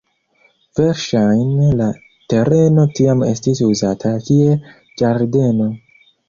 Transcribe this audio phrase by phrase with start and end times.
[0.77, 1.89] Verŝajne la
[2.33, 4.59] tereno tiam estis uzata kiel
[5.03, 5.71] ĝardeno.